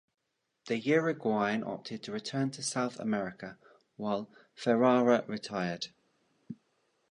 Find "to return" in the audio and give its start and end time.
2.01-2.49